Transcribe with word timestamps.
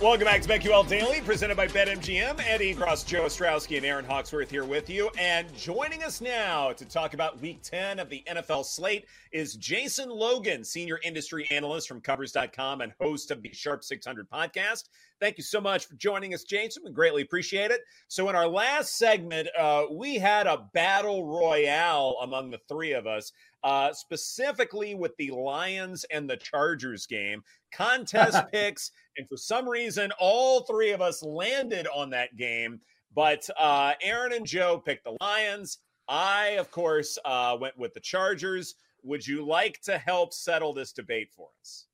Welcome 0.00 0.26
back 0.26 0.42
to 0.42 0.48
BetQL 0.48 0.88
Daily, 0.88 1.20
presented 1.22 1.56
by 1.56 1.66
BetMGM. 1.66 2.40
Eddie 2.46 2.72
Cross, 2.72 3.02
Joe 3.02 3.22
Ostrowski, 3.22 3.78
and 3.78 3.84
Erin 3.84 4.04
Hawksworth 4.04 4.48
here 4.48 4.64
with 4.64 4.88
you. 4.88 5.10
And 5.18 5.52
joining 5.56 6.04
us 6.04 6.20
now 6.20 6.72
to 6.74 6.84
talk 6.84 7.14
about 7.14 7.40
Week 7.40 7.60
10 7.64 7.98
of 7.98 8.08
the 8.08 8.22
NFL 8.30 8.64
slate 8.64 9.06
is 9.32 9.54
Jason 9.54 10.08
Logan, 10.08 10.62
senior 10.62 11.00
industry 11.02 11.48
analyst 11.50 11.88
from 11.88 12.00
Covers.com 12.00 12.80
and 12.80 12.92
host 13.00 13.32
of 13.32 13.42
the 13.42 13.52
Sharp 13.52 13.82
600 13.82 14.30
podcast. 14.30 14.84
Thank 15.20 15.36
you 15.36 15.42
so 15.42 15.60
much 15.60 15.86
for 15.86 15.96
joining 15.96 16.32
us, 16.32 16.44
Jason. 16.44 16.84
We 16.84 16.92
greatly 16.92 17.22
appreciate 17.22 17.72
it. 17.72 17.80
So, 18.06 18.28
in 18.28 18.36
our 18.36 18.46
last 18.46 18.98
segment, 18.98 19.48
uh, 19.58 19.86
we 19.90 20.14
had 20.14 20.46
a 20.46 20.68
battle 20.72 21.26
royale 21.26 22.18
among 22.22 22.50
the 22.50 22.60
three 22.68 22.92
of 22.92 23.08
us, 23.08 23.32
uh, 23.64 23.92
specifically 23.92 24.94
with 24.94 25.16
the 25.16 25.30
Lions 25.30 26.04
and 26.10 26.28
the 26.28 26.36
Chargers 26.36 27.06
game. 27.06 27.42
Contest 27.72 28.44
picks. 28.52 28.90
And 29.16 29.28
for 29.28 29.36
some 29.36 29.68
reason, 29.68 30.12
all 30.18 30.62
three 30.62 30.90
of 30.90 31.00
us 31.00 31.22
landed 31.22 31.86
on 31.94 32.10
that 32.10 32.36
game. 32.36 32.80
But 33.14 33.48
uh, 33.58 33.94
Erin 34.02 34.32
and 34.32 34.46
Joe 34.46 34.78
picked 34.78 35.04
the 35.04 35.16
Lions. 35.20 35.78
I, 36.08 36.56
of 36.58 36.70
course, 36.70 37.18
uh, 37.24 37.56
went 37.60 37.76
with 37.76 37.94
the 37.94 38.00
Chargers. 38.00 38.74
Would 39.02 39.26
you 39.26 39.46
like 39.46 39.80
to 39.82 39.98
help 39.98 40.32
settle 40.32 40.72
this 40.72 40.92
debate 40.92 41.30
for 41.34 41.48
us? 41.60 41.86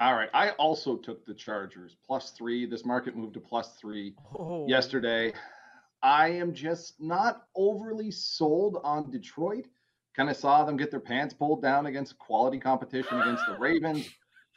All 0.00 0.14
right. 0.14 0.30
I 0.32 0.50
also 0.52 0.96
took 0.96 1.26
the 1.26 1.34
Chargers 1.34 1.96
plus 2.06 2.30
three. 2.30 2.64
This 2.64 2.86
market 2.86 3.16
moved 3.16 3.34
to 3.34 3.40
plus 3.40 3.76
three 3.78 4.14
oh. 4.34 4.66
yesterday. 4.66 5.32
I 6.02 6.28
am 6.28 6.54
just 6.54 6.94
not 6.98 7.42
overly 7.54 8.10
sold 8.10 8.80
on 8.82 9.10
Detroit. 9.10 9.66
Kind 10.16 10.30
of 10.30 10.36
saw 10.36 10.64
them 10.64 10.76
get 10.76 10.90
their 10.90 11.00
pants 11.00 11.34
pulled 11.34 11.62
down 11.62 11.86
against 11.86 12.18
quality 12.18 12.58
competition 12.58 13.20
against 13.20 13.44
the 13.46 13.56
Ravens. 13.58 14.08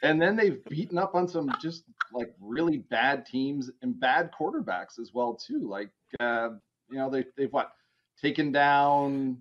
And 0.01 0.21
then 0.21 0.35
they've 0.35 0.63
beaten 0.65 0.97
up 0.97 1.15
on 1.15 1.27
some 1.27 1.49
just 1.61 1.83
like 2.11 2.33
really 2.41 2.77
bad 2.77 3.25
teams 3.25 3.71
and 3.81 3.97
bad 3.99 4.31
quarterbacks 4.37 4.99
as 4.99 5.11
well 5.13 5.35
too. 5.35 5.67
Like 5.69 5.89
uh, 6.19 6.49
you 6.89 6.97
know 6.97 7.09
they 7.09 7.25
they've 7.37 7.51
what 7.51 7.71
taken 8.21 8.51
down 8.51 9.37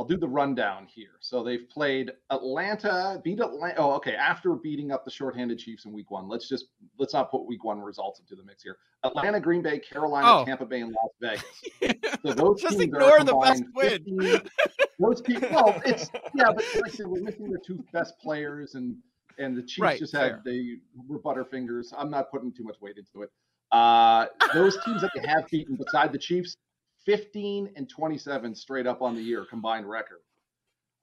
I'll 0.00 0.06
do 0.06 0.16
the 0.16 0.26
rundown 0.26 0.86
here. 0.86 1.18
So 1.20 1.44
they've 1.44 1.68
played 1.68 2.10
Atlanta, 2.30 3.20
beat 3.22 3.38
Atlanta. 3.38 3.74
Oh, 3.76 3.92
okay. 3.96 4.14
After 4.14 4.54
beating 4.54 4.92
up 4.92 5.04
the 5.04 5.10
shorthanded 5.10 5.58
Chiefs 5.58 5.84
in 5.84 5.92
Week 5.92 6.10
One, 6.10 6.26
let's 6.26 6.48
just 6.48 6.68
let's 6.98 7.12
not 7.12 7.30
put 7.30 7.44
Week 7.44 7.64
One 7.64 7.82
results 7.82 8.18
into 8.18 8.34
the 8.34 8.42
mix 8.42 8.62
here. 8.62 8.78
Atlanta, 9.04 9.38
Green 9.40 9.60
Bay, 9.60 9.78
Carolina, 9.78 10.26
oh. 10.26 10.44
Tampa 10.46 10.64
Bay, 10.64 10.80
and 10.80 10.94
Las 10.94 11.42
Vegas. 11.82 12.00
So 12.22 12.32
those 12.32 12.62
just 12.62 12.80
ignore 12.80 13.18
the 13.24 13.34
best 13.34 13.64
win. 13.74 13.90
15, 13.90 14.40
those 14.98 15.20
teams. 15.20 15.42
Well, 15.50 15.80
it's 15.84 16.10
yeah, 16.34 16.44
but 16.46 16.64
like 16.74 16.86
I 16.86 16.90
said, 16.90 17.06
we're 17.06 17.20
missing 17.22 17.50
their 17.50 17.60
two 17.66 17.84
best 17.92 18.14
players, 18.20 18.76
and 18.76 18.96
and 19.38 19.54
the 19.54 19.62
Chiefs 19.62 19.80
right, 19.80 19.98
just 19.98 20.14
had 20.16 20.30
fair. 20.30 20.42
they 20.46 20.76
were 21.08 21.18
butterfingers. 21.18 21.92
I'm 21.94 22.10
not 22.10 22.30
putting 22.30 22.54
too 22.54 22.64
much 22.64 22.76
weight 22.80 22.96
into 22.96 23.22
it. 23.22 23.30
Uh, 23.70 24.26
those 24.54 24.82
teams 24.82 25.02
that 25.02 25.10
they 25.14 25.28
have 25.28 25.46
beaten, 25.48 25.76
beside 25.76 26.12
the 26.12 26.18
Chiefs, 26.18 26.56
15 27.06 27.70
and 27.76 27.88
27 27.88 28.54
straight 28.54 28.86
up 28.86 29.02
on 29.02 29.14
the 29.14 29.22
year 29.22 29.44
combined 29.44 29.88
record. 29.88 30.20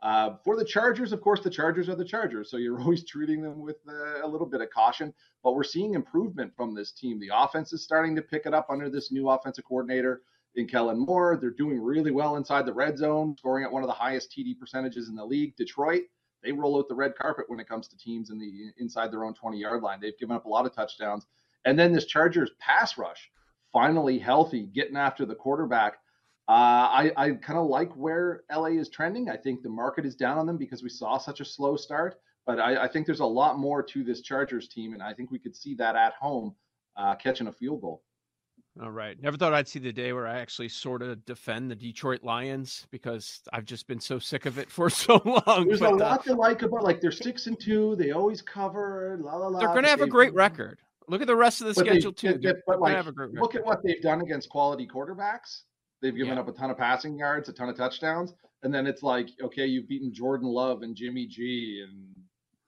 Uh, 0.04 0.36
for 0.44 0.56
the 0.56 0.64
Chargers, 0.64 1.12
of 1.12 1.22
course, 1.22 1.42
the 1.42 1.50
Chargers 1.50 1.90
are 1.90 1.96
the 1.96 2.06
Chargers, 2.06 2.52
so 2.52 2.58
you're 2.58 2.80
always 2.82 3.04
treating 3.04 3.42
them 3.42 3.60
with 3.60 3.78
uh, 3.88 4.26
a 4.26 4.28
little 4.28 4.48
bit 4.48 4.62
of 4.62 4.70
caution. 4.70 5.14
But 5.44 5.56
we're 5.56 5.64
seeing 5.64 5.96
improvement 5.96 6.54
from 6.56 6.76
this 6.76 6.92
team. 6.92 7.20
The 7.20 7.32
offense 7.34 7.74
is 7.74 7.84
starting 7.84 8.16
to 8.16 8.22
pick 8.22 8.46
it 8.46 8.54
up 8.54 8.68
under 8.70 8.90
this 8.90 9.12
new 9.12 9.30
offensive 9.30 9.66
coordinator 9.66 10.22
in 10.56 10.68
Kellen 10.68 11.00
Moore. 11.00 11.38
They're 11.40 11.50
doing 11.50 11.82
really 11.82 12.12
well 12.12 12.36
inside 12.36 12.66
the 12.66 12.74
red 12.74 12.98
zone, 12.98 13.36
scoring 13.38 13.64
at 13.64 13.72
one 13.72 13.84
of 13.84 13.88
the 13.88 13.94
highest 13.94 14.32
TD 14.32 14.60
percentages 14.60 15.10
in 15.10 15.16
the 15.16 15.26
league. 15.26 15.56
Detroit, 15.56 16.04
they 16.44 16.52
roll 16.52 16.78
out 16.78 16.88
the 16.88 16.96
red 16.96 17.16
carpet 17.16 17.46
when 17.48 17.60
it 17.60 17.68
comes 17.68 17.88
to 17.88 17.98
teams 17.98 18.30
in 18.30 18.38
the 18.38 18.72
inside 18.78 19.12
their 19.12 19.24
own 19.24 19.34
20 19.34 19.58
yard 19.58 19.82
line. 19.82 20.00
They've 20.00 20.18
given 20.18 20.36
up 20.36 20.46
a 20.46 20.50
lot 20.50 20.66
of 20.66 20.76
touchdowns. 20.76 21.26
And 21.66 21.78
then 21.78 21.92
this 21.92 22.06
Chargers 22.06 22.52
pass 22.60 22.98
rush 22.98 23.30
finally 23.72 24.20
healthy, 24.20 24.64
getting 24.74 24.98
after 24.98 25.26
the 25.26 25.36
quarterback. 25.36 25.94
Uh, 26.50 26.52
I, 26.90 27.12
I 27.18 27.32
kind 27.32 27.60
of 27.60 27.68
like 27.68 27.92
where 27.94 28.44
LA 28.52 28.68
is 28.68 28.90
trending. 28.90 29.30
I 29.30 29.36
think 29.36 29.62
the 29.62 29.70
market 29.70 30.06
is 30.06 30.16
down 30.16 30.38
on 30.38 30.46
them 30.46 30.58
because 30.58 30.82
we 30.82 30.90
saw 30.90 31.18
such 31.18 31.42
a 31.42 31.46
slow 31.46 31.76
start. 31.76 32.16
But 32.46 32.60
I, 32.60 32.84
I 32.84 32.88
think 32.88 33.06
there's 33.06 33.20
a 33.20 33.26
lot 33.26 33.60
more 33.60 33.84
to 33.84 34.04
this 34.04 34.22
Chargers 34.22 34.70
team, 34.70 34.94
and 34.94 35.04
I 35.04 35.14
think 35.14 35.32
we 35.32 35.40
could 35.40 35.56
see 35.56 35.76
that 35.76 35.98
at 35.98 36.14
home 36.14 36.56
uh, 36.96 37.16
catching 37.16 37.48
a 37.48 37.52
field 37.52 37.82
goal. 37.82 38.04
All 38.82 38.92
right. 38.92 39.22
Never 39.22 39.38
thought 39.38 39.54
I'd 39.54 39.68
see 39.68 39.80
the 39.80 39.92
day 39.92 40.14
where 40.14 40.28
I 40.28 40.40
actually 40.40 40.70
sort 40.70 41.02
of 41.02 41.26
defend 41.26 41.72
the 41.72 41.76
Detroit 41.76 42.24
Lions 42.24 42.86
because 42.92 43.42
I've 43.52 43.66
just 43.66 43.88
been 43.88 44.00
so 44.00 44.20
sick 44.20 44.46
of 44.46 44.60
it 44.60 44.70
for 44.72 44.90
so 44.90 45.22
long. 45.26 45.68
There's 45.68 45.80
but, 45.80 45.94
a 45.94 45.96
uh, 45.96 45.98
lot 45.98 46.20
uh, 46.20 46.24
to 46.24 46.36
like 46.36 46.62
about 46.62 46.84
like 46.84 47.02
they're 47.02 47.12
six 47.12 47.48
and 47.48 47.60
two. 47.60 47.96
They 47.96 48.12
always 48.12 48.42
cover. 48.42 49.18
La, 49.20 49.36
la, 49.36 49.48
la, 49.48 49.60
they're 49.60 49.70
going 49.70 49.84
to 49.84 49.90
have 49.90 50.02
a 50.02 50.08
great 50.08 50.34
record. 50.34 50.80
Look 51.08 51.22
at 51.22 51.28
the 51.28 51.36
rest 51.36 51.62
of 51.62 51.68
the 51.68 51.74
schedule 51.74 52.12
they, 52.12 52.34
too. 52.34 52.38
They, 52.38 52.54
but 52.66 52.82
like, 52.82 53.06
look 53.34 53.56
at 53.56 53.66
what 53.66 53.82
they've 53.84 54.02
done 54.02 54.22
against 54.22 54.50
quality 54.50 54.88
quarterbacks. 54.88 55.62
They've 56.02 56.16
given 56.16 56.36
yeah. 56.36 56.42
up 56.42 56.48
a 56.48 56.52
ton 56.52 56.70
of 56.70 56.78
passing 56.78 57.18
yards, 57.18 57.50
a 57.50 57.54
ton 57.54 57.70
of 57.70 57.78
touchdowns, 57.78 58.34
and 58.64 58.74
then 58.74 58.86
it's 58.86 59.04
like, 59.04 59.30
okay, 59.42 59.66
you've 59.66 59.88
beaten 59.88 60.14
Jordan 60.14 60.48
Love 60.48 60.84
and 60.84 60.96
Jimmy 60.96 61.26
G 61.26 61.84
and 61.88 62.08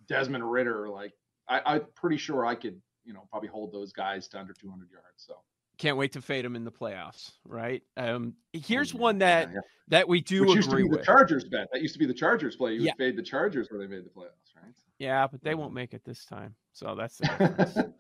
Desmond 0.08 0.50
Ridder. 0.50 0.90
Like, 0.90 1.14
I, 1.48 1.62
I'm 1.66 1.82
pretty 1.96 2.18
sure 2.18 2.46
I 2.46 2.56
could, 2.56 2.82
you 3.04 3.14
know, 3.14 3.28
probably 3.30 3.50
hold 3.50 3.72
those 3.72 3.92
guys 3.92 4.28
to 4.30 4.40
under 4.40 4.54
200 4.54 4.90
yards. 4.90 5.06
So 5.18 5.36
can't 5.80 5.98
wait 5.98 6.12
to 6.12 6.22
fade 6.22 6.46
them 6.46 6.56
in 6.56 6.64
the 6.64 6.72
playoffs. 6.72 7.32
Right? 7.46 7.82
Um, 7.98 8.36
here's 8.54 8.94
one 8.94 9.18
that 9.20 9.48
yeah, 9.48 9.56
yeah. 9.56 9.62
that 9.88 10.08
we 10.08 10.22
do 10.22 10.42
Which 10.42 10.56
used 10.56 10.70
to 10.70 10.76
be 10.76 10.84
with. 10.84 11.00
the 11.00 11.06
Chargers 11.06 11.46
bet. 11.46 11.68
That 11.74 11.82
used 11.82 11.94
to 11.94 12.00
be 12.00 12.06
the 12.06 12.14
Chargers 12.14 12.56
play. 12.56 12.74
You 12.74 12.84
would 12.84 12.94
fade 12.98 13.16
the 13.16 13.24
Chargers 13.24 13.70
where 13.72 13.80
they 13.80 13.88
made 13.88 14.06
the 14.06 14.10
playoffs, 14.10 14.56
right? 14.56 14.74
Yeah, 15.00 15.26
but 15.28 15.42
they 15.42 15.56
won't 15.56 15.74
make 15.74 15.94
it 15.94 16.04
this 16.06 16.26
time. 16.26 16.54
So 16.74 16.94
that's 16.96 17.18
the 17.18 17.94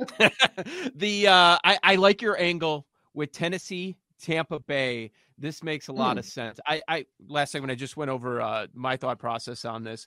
the 0.95 1.28
uh, 1.28 1.57
I, 1.63 1.79
I 1.81 1.95
like 1.95 2.22
your 2.22 2.39
angle 2.39 2.85
with 3.13 3.31
Tennessee, 3.31 3.97
Tampa 4.22 4.59
Bay. 4.59 5.12
This 5.38 5.63
makes 5.63 5.88
a 5.88 5.94
lot 5.94 6.18
mm. 6.18 6.19
of 6.19 6.25
sense. 6.25 6.59
I, 6.68 6.81
I 6.89 7.06
last 7.28 7.51
segment 7.51 7.72
I 7.72 7.75
just 7.75 7.95
went 7.95 8.12
over 8.12 8.41
uh, 8.41 8.68
my 8.73 8.97
thought 8.97 9.19
process 9.19 9.63
on 9.63 9.85
this. 9.85 10.06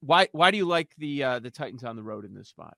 Why 0.00 0.26
why 0.32 0.50
do 0.50 0.56
you 0.56 0.66
like 0.66 0.90
the 0.98 1.22
uh, 1.22 1.38
the 1.38 1.50
Titans 1.50 1.84
on 1.84 1.94
the 1.94 2.02
road 2.02 2.24
in 2.24 2.34
this 2.34 2.48
spot? 2.48 2.76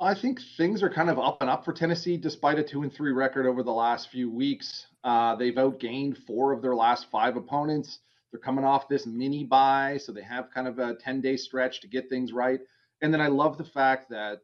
I 0.00 0.14
think 0.14 0.40
things 0.56 0.82
are 0.82 0.90
kind 0.90 1.08
of 1.08 1.18
up 1.18 1.38
and 1.40 1.48
up 1.48 1.64
for 1.64 1.72
Tennessee 1.72 2.16
despite 2.16 2.58
a 2.58 2.64
two 2.64 2.82
and 2.82 2.92
three 2.92 3.12
record 3.12 3.46
over 3.46 3.62
the 3.62 3.72
last 3.72 4.10
few 4.10 4.30
weeks. 4.30 4.86
Uh, 5.04 5.36
they've 5.36 5.54
outgained 5.54 6.18
four 6.26 6.52
of 6.52 6.62
their 6.62 6.74
last 6.74 7.06
five 7.10 7.36
opponents. 7.36 8.00
They're 8.30 8.40
coming 8.40 8.64
off 8.64 8.88
this 8.88 9.06
mini 9.06 9.44
bye, 9.44 9.98
so 10.02 10.10
they 10.10 10.22
have 10.22 10.50
kind 10.52 10.66
of 10.66 10.80
a 10.80 10.96
10 10.96 11.20
day 11.20 11.36
stretch 11.36 11.80
to 11.82 11.86
get 11.86 12.08
things 12.08 12.32
right. 12.32 12.58
And 13.00 13.14
then 13.14 13.20
I 13.20 13.28
love 13.28 13.58
the 13.58 13.64
fact 13.64 14.10
that 14.10 14.40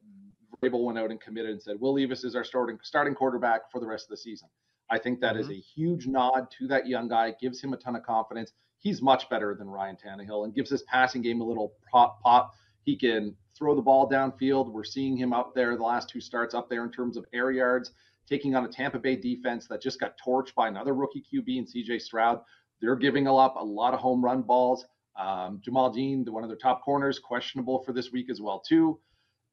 Vrabel 0.63 0.85
went 0.85 0.99
out 0.99 1.11
and 1.11 1.21
committed 1.21 1.51
and 1.51 1.63
said, 1.63 1.81
Will 1.81 1.95
Levis 1.95 2.23
is 2.23 2.37
our 2.37 2.45
starting 2.45 2.79
starting 2.83 3.15
quarterback 3.15 3.71
for 3.73 3.81
the 3.81 3.87
rest 3.87 4.05
of 4.05 4.11
the 4.11 4.17
season. 4.17 4.49
I 4.91 4.99
think 4.99 5.21
that 5.21 5.35
mm-hmm. 5.35 5.51
is 5.51 5.57
a 5.57 5.61
huge 5.61 6.07
nod 6.07 6.49
to 6.59 6.69
that 6.69 6.87
young 6.87 7.09
guy, 7.09 7.35
gives 7.41 7.61
him 7.61 7.73
a 7.73 7.77
ton 7.77 7.97
of 7.97 8.03
confidence. 8.03 8.53
He's 8.79 9.03
much 9.03 9.29
better 9.29 9.55
than 9.55 9.69
Ryan 9.69 9.97
Tannehill 9.97 10.45
and 10.45 10.55
gives 10.55 10.71
his 10.71 10.83
passing 10.83 11.23
game 11.23 11.41
a 11.41 11.45
little 11.45 11.75
pop 11.91 12.21
pop. 12.23 12.55
He 12.85 12.97
can 12.97 13.35
throw 13.57 13.75
the 13.75 13.83
ball 13.83 14.09
downfield. 14.09 14.73
We're 14.73 14.85
seeing 14.85 15.17
him 15.17 15.33
up 15.33 15.55
there 15.55 15.77
the 15.77 15.83
last 15.83 16.09
two 16.09 16.21
starts 16.21 16.55
up 16.55 16.69
there 16.69 16.85
in 16.85 16.91
terms 16.91 17.17
of 17.17 17.27
air 17.33 17.51
yards, 17.51 17.93
taking 18.29 18.55
on 18.55 18.65
a 18.65 18.69
Tampa 18.69 18.99
Bay 18.99 19.17
defense 19.17 19.67
that 19.69 19.83
just 19.83 20.01
got 20.01 20.15
torched 20.25 20.55
by 20.55 20.69
another 20.69 20.95
rookie 20.95 21.23
QB 21.33 21.59
and 21.59 21.67
CJ 21.67 22.01
Stroud. 22.01 22.41
They're 22.81 22.97
giving 22.97 23.29
up 23.29 23.57
a 23.57 23.65
lot 23.65 23.93
of 23.93 24.01
home 24.01 24.25
run 24.25 24.43
balls. 24.43 24.87
Um, 25.19 25.61
Jamel 25.67 25.93
Dean, 25.93 26.25
one 26.25 26.43
of 26.43 26.49
their 26.49 26.57
top 26.57 26.83
corners, 26.83 27.19
questionable 27.19 27.83
for 27.85 27.93
this 27.93 28.11
week 28.13 28.31
as 28.31 28.41
well 28.41 28.63
too. 28.67 28.99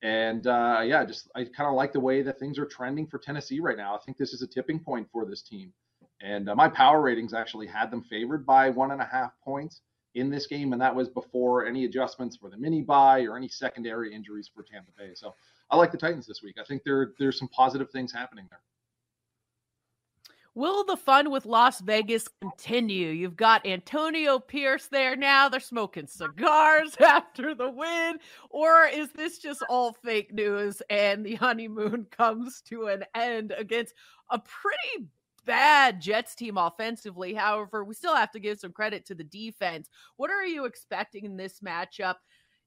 And 0.03 0.45
uh, 0.45 0.81
yeah, 0.85 1.03
just 1.03 1.29
I 1.35 1.43
kind 1.43 1.67
of 1.67 1.73
like 1.73 1.91
the 1.91 1.99
way 1.99 2.21
that 2.21 2.39
things 2.39 2.59
are 2.59 2.65
trending 2.65 3.07
for 3.07 3.17
Tennessee 3.17 3.59
right 3.59 3.75
now. 3.75 3.95
I 3.95 3.99
think 4.05 4.17
this 4.17 4.31
is 4.31 4.41
a 4.41 4.47
tipping 4.47 4.79
point 4.79 5.07
for 5.11 5.25
this 5.25 5.41
team. 5.41 5.73
And 6.21 6.49
uh, 6.49 6.55
my 6.55 6.69
power 6.69 7.01
ratings 7.01 7.33
actually 7.33 7.67
had 7.67 7.91
them 7.91 8.03
favored 8.03 8.45
by 8.45 8.69
one 8.69 8.91
and 8.91 9.01
a 9.01 9.05
half 9.05 9.31
points 9.43 9.81
in 10.17 10.29
this 10.29 10.47
game, 10.47 10.73
and 10.73 10.81
that 10.81 10.95
was 10.95 11.07
before 11.09 11.65
any 11.65 11.85
adjustments 11.85 12.35
for 12.35 12.49
the 12.49 12.57
mini 12.57 12.81
bye 12.81 13.21
or 13.21 13.37
any 13.37 13.47
secondary 13.47 14.13
injuries 14.13 14.49
for 14.53 14.63
Tampa 14.63 14.91
Bay. 14.97 15.11
So 15.13 15.35
I 15.69 15.77
like 15.77 15.91
the 15.91 15.97
Titans 15.97 16.25
this 16.25 16.41
week. 16.41 16.57
I 16.59 16.63
think 16.63 16.83
there 16.83 17.13
there's 17.19 17.37
some 17.37 17.49
positive 17.49 17.89
things 17.91 18.11
happening 18.11 18.47
there. 18.49 18.61
Will 20.57 20.83
the 20.83 20.97
fun 20.97 21.29
with 21.29 21.45
Las 21.45 21.81
Vegas 21.81 22.27
continue? 22.41 23.09
You've 23.09 23.35
got 23.35 23.67
Antonio 23.67 24.39
Pierce 24.39 24.87
there 24.87 25.15
now. 25.15 25.47
They're 25.49 25.59
smoking 25.59 26.07
cigars 26.07 26.97
after 26.99 27.53
the 27.53 27.69
win. 27.69 28.17
Or 28.49 28.87
is 28.91 29.11
this 29.11 29.37
just 29.37 29.63
all 29.69 29.93
fake 29.93 30.33
news 30.33 30.81
and 30.89 31.23
the 31.23 31.35
honeymoon 31.35 32.07
comes 32.11 32.63
to 32.69 32.87
an 32.87 33.03
end 33.13 33.53
against 33.55 33.93
a 34.31 34.39
pretty 34.39 35.11
bad 35.47 35.99
Jets 35.99 36.35
team 36.35 36.57
offensively? 36.57 37.33
However, 37.33 37.83
we 37.83 37.95
still 37.95 38.15
have 38.15 38.31
to 38.31 38.39
give 38.39 38.59
some 38.59 38.71
credit 38.71 39.05
to 39.07 39.15
the 39.15 39.23
defense. 39.23 39.89
What 40.17 40.29
are 40.29 40.45
you 40.45 40.65
expecting 40.65 41.25
in 41.25 41.37
this 41.37 41.61
matchup? 41.61 42.15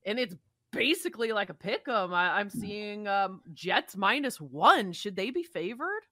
And 0.05 0.19
it's 0.19 0.35
basically 0.73 1.31
like 1.33 1.51
a 1.51 1.55
pick 1.55 1.87
'em. 1.87 2.13
I- 2.13 2.41
am 2.41 2.51
seeing 2.51 3.07
um, 3.07 3.43
Jets 3.53 3.97
minus 3.97 4.41
one. 4.41 4.93
Should 4.93 5.15
they 5.15 5.31
be 5.31 5.45
favored? 5.45 6.03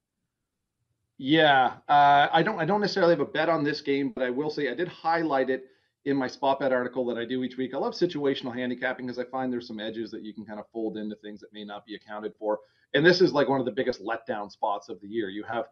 Yeah, 1.17 1.79
uh, 1.89 2.29
I 2.33 2.45
don't. 2.45 2.61
I 2.61 2.65
don't 2.65 2.81
necessarily 2.81 3.13
have 3.13 3.21
a 3.21 3.27
bet 3.27 3.49
on 3.49 3.65
this 3.65 3.81
game, 3.81 4.13
but 4.15 4.23
I 4.23 4.31
will 4.31 4.51
say 4.51 4.71
I 4.71 4.75
did 4.75 4.87
highlight 4.87 5.51
it 5.51 5.65
in 6.05 6.17
my 6.17 6.29
spot 6.29 6.61
bet 6.61 6.73
article 6.73 7.05
that 7.07 7.19
I 7.19 7.25
do 7.25 7.43
each 7.43 7.57
week. 7.57 7.75
I 7.75 7.79
love 7.79 7.93
situational 7.93 8.55
handicapping 8.55 9.07
because 9.07 9.19
I 9.19 9.25
find 9.25 9.53
there's 9.53 9.67
some 9.67 9.81
edges 9.81 10.13
that 10.13 10.23
you 10.23 10.33
can 10.33 10.45
kind 10.45 10.61
of 10.61 10.67
fold 10.73 10.97
into 10.97 11.17
things 11.17 11.41
that 11.41 11.53
may 11.53 11.65
not 11.65 11.85
be 11.85 11.97
accounted 11.97 12.35
for. 12.39 12.61
And 12.95 13.05
this 13.05 13.21
is 13.21 13.33
like 13.33 13.49
one 13.49 13.59
of 13.59 13.67
the 13.67 13.73
biggest 13.73 14.01
letdown 14.01 14.51
spots 14.51 14.89
of 14.89 15.01
the 15.01 15.09
year. 15.09 15.29
You 15.29 15.43
have 15.43 15.67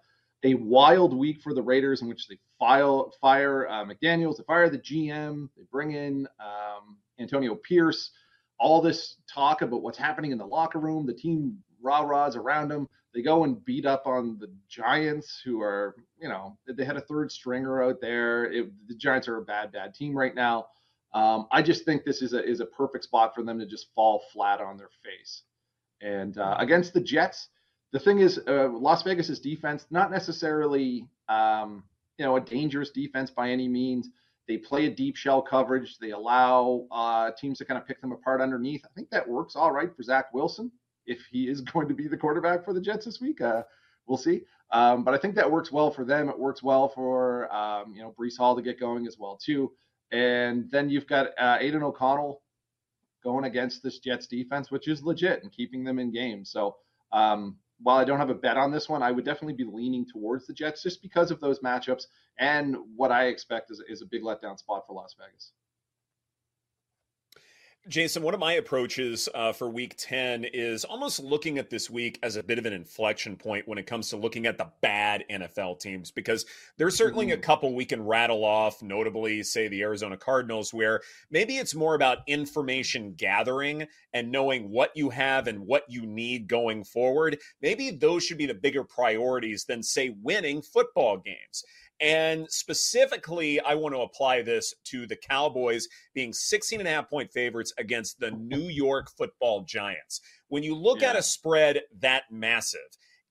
a 0.45 0.55
wild 0.55 1.17
week 1.17 1.41
for 1.41 1.55
the 1.55 1.63
Raiders 1.63 2.03
in 2.03 2.09
which 2.09 2.29
they 2.29 2.39
file, 2.59 3.13
fire 3.21 3.69
uh, 3.69 3.85
McDaniels, 3.85 4.37
they 4.37 4.45
fire 4.45 4.69
the 4.69 4.79
GM, 4.79 5.49
they 5.57 5.65
bring 5.71 5.93
in 5.93 6.27
um, 6.41 6.99
Antonio 7.19 7.55
Pierce. 7.55 8.11
All 8.59 8.81
this 8.81 9.17
talk 9.33 9.63
about 9.63 9.83
what's 9.83 9.99
happening 9.99 10.33
in 10.33 10.39
the 10.39 10.47
locker 10.47 10.79
room, 10.79 11.07
the 11.07 11.15
team 11.15 11.59
rah 11.83 12.01
rahs 12.01 12.37
around 12.37 12.69
them. 12.69 12.89
They 13.15 13.23
go 13.23 13.45
and 13.45 13.65
beat 13.65 13.87
up 13.87 14.07
on 14.07 14.39
the 14.39 14.51
Giants, 14.69 15.41
who 15.45 15.63
are, 15.63 15.97
you 16.21 16.29
know, 16.29 16.59
they 16.69 16.85
had 16.85 16.97
a 16.97 17.03
third 17.03 17.33
stringer 17.33 17.83
out 17.83 18.01
there. 18.01 18.53
It, 18.53 18.71
the 18.89 18.95
Giants 18.95 19.27
are 19.29 19.39
a 19.39 19.43
bad, 19.43 19.73
bad 19.73 19.95
team 19.95 20.17
right 20.17 20.35
now. 20.35 20.67
Um, 21.15 21.47
I 21.51 21.63
just 21.63 21.87
think 21.87 22.05
this 22.05 22.21
is 22.21 22.35
a 22.35 22.45
is 22.45 22.61
a 22.61 22.67
perfect 22.67 23.05
spot 23.05 23.35
for 23.35 23.43
them 23.43 23.59
to 23.59 23.65
just 23.65 23.89
fall 23.95 24.23
flat 24.33 24.61
on 24.61 24.77
their 24.77 24.91
face. 25.03 25.43
And 26.03 26.37
uh, 26.37 26.57
against 26.59 26.93
the 26.93 27.01
Jets, 27.01 27.49
the 27.97 28.01
thing 28.01 28.19
is, 28.19 28.39
uh, 28.47 28.69
Las 28.69 29.03
Vegas's 29.05 29.41
defense 29.41 29.87
not 29.91 30.11
necessarily, 30.11 31.09
um, 31.31 31.83
you 32.19 32.27
know, 32.27 32.37
a 32.37 32.41
dangerous 32.43 32.91
defense 32.91 33.31
by 33.31 33.49
any 33.49 33.69
means. 33.69 34.11
They 34.47 34.59
play 34.59 34.85
a 34.85 34.91
deep 34.91 35.17
shell 35.17 35.41
coverage. 35.41 35.97
They 35.99 36.11
allow 36.11 36.87
uh, 36.91 37.31
teams 37.41 37.57
to 37.57 37.65
kind 37.65 37.81
of 37.81 37.87
pick 37.87 38.03
them 38.03 38.13
apart 38.13 38.43
underneath. 38.43 38.85
I 38.85 38.89
think 38.95 39.09
that 39.09 39.27
works 39.27 39.57
all 39.57 39.73
right 39.73 39.89
for 39.97 40.03
Zach 40.03 40.35
Wilson 40.35 40.71
if 41.07 41.21
he 41.31 41.49
is 41.49 41.61
going 41.73 41.89
to 41.89 41.95
be 41.95 42.07
the 42.07 42.19
quarterback 42.19 42.67
for 42.67 42.75
the 42.75 42.83
Jets 42.83 43.07
this 43.07 43.19
week. 43.19 43.41
Uh, 43.41 43.63
we'll 44.07 44.19
see. 44.19 44.43
Um, 44.73 45.03
but 45.03 45.15
I 45.15 45.19
think 45.19 45.35
that 45.37 45.51
works 45.51 45.73
well 45.73 45.91
for 45.91 46.05
them. 46.05 46.29
It 46.29 46.39
works 46.39 46.63
well 46.63 46.91
for 46.91 47.51
um, 47.51 47.95
you 47.95 48.03
know 48.03 48.15
Breece 48.21 48.37
Hall 48.37 48.55
to 48.57 48.61
get 48.61 48.79
going 48.79 49.07
as 49.07 49.17
well 49.19 49.39
too. 49.43 49.73
And 50.13 50.71
then 50.71 50.91
you've 50.91 51.07
got 51.07 51.29
uh, 51.39 51.57
Aidan 51.61 51.83
O'Connell 51.83 52.43
going 53.25 53.47
against 53.47 53.83
this 53.83 54.01
Jets 54.01 54.27
defense, 54.27 54.71
which 54.71 54.87
is 54.87 55.03
legit 55.03 55.43
and 55.43 55.51
keeping 55.51 55.83
them 55.83 55.99
in 55.99 56.13
games. 56.13 56.51
So 56.51 56.77
um, 57.11 57.57
while 57.83 57.99
I 57.99 58.05
don't 58.05 58.19
have 58.19 58.31
a 58.31 58.35
bet 58.35 58.57
on 58.57 58.73
this 58.73 58.89
one, 58.89 59.03
I 59.03 59.11
would 59.11 59.25
definitely 59.25 59.55
be 59.55 59.71
leaning 59.71 60.07
towards 60.07 60.47
the 60.47 60.55
Jets 60.55 60.83
just 60.83 61.03
because 61.03 61.31
of 61.31 61.41
those 61.41 61.61
matchups 61.61 62.07
and 62.39 62.77
what 62.97 63.13
I 63.13 63.27
expect 63.27 63.71
is, 63.71 63.83
is 63.89 64.03
a 64.03 64.07
big 64.07 64.23
letdown 64.23 64.59
spot 64.59 64.85
for 64.87 64.95
Las 64.95 65.15
Vegas. 65.19 65.53
Jason, 67.89 68.25
one 68.25 68.35
of 68.35 68.41
my 68.41 68.55
approaches 68.55 69.29
uh, 69.33 69.53
for 69.53 69.69
week 69.69 69.95
10 69.97 70.45
is 70.45 70.85
almost 70.85 71.21
looking 71.21 71.57
at 71.57 71.71
this 71.71 71.89
week 71.89 72.19
as 72.21 72.35
a 72.35 72.43
bit 72.43 72.59
of 72.59 72.67
an 72.67 72.73
inflection 72.73 73.37
point 73.37 73.69
when 73.69 73.79
it 73.79 73.87
comes 73.87 74.11
to 74.11 74.17
looking 74.17 74.45
at 74.47 74.59
the 74.59 74.69
bad 74.81 75.25
NFL 75.31 75.79
teams, 75.79 76.11
because 76.11 76.47
there's 76.79 76.97
certainly 76.97 77.27
mm-hmm. 77.27 77.39
a 77.39 77.43
couple 77.43 77.75
we 77.75 77.85
can 77.85 78.05
rattle 78.05 78.45
off, 78.45 78.83
notably, 78.83 79.41
say, 79.45 79.69
the 79.69 79.83
Arizona 79.83 80.17
Cardinals, 80.17 80.75
where 80.75 81.01
maybe 81.31 81.59
it's 81.59 81.77
more 81.77 81.95
about 81.95 82.19
information 82.27 83.15
gathering 83.17 83.87
and 84.13 84.33
knowing 84.33 84.69
what 84.69 84.91
you 84.97 85.11
have 85.11 85.47
and 85.47 85.61
what 85.61 85.85
you 85.89 86.07
need 86.07 86.49
going 86.49 86.83
forward. 86.83 87.39
Maybe 87.63 87.93
those 87.93 88.25
should 88.25 88.39
be 88.39 88.47
the 88.47 88.55
bigger 88.55 88.83
priorities 88.83 89.65
than, 89.65 89.85
say, 89.85 90.17
winning 90.23 90.61
football 90.61 91.19
games. 91.19 91.65
And 92.01 92.47
specifically, 92.51 93.59
I 93.61 93.75
want 93.75 93.95
to 93.95 94.03
apply 94.03 94.43
this 94.43 94.75
to 94.85 95.07
the 95.07 95.17
Cowboys 95.17 95.89
being 96.15 96.33
16 96.33 96.81
and 96.81 96.89
a 96.89 96.93
half 96.93 97.09
point 97.09 97.33
favorites 97.33 97.73
against 97.79 98.21
the 98.21 98.33
New 98.33 98.69
York 98.69 99.11
football 99.17 99.63
Giants. 99.63 100.21
When 100.49 100.63
you 100.63 100.75
look 100.75 101.01
yeah. 101.01 101.11
at 101.11 101.17
a 101.17 101.23
spread 101.23 101.83
that 102.01 102.25
massive, 102.31 102.81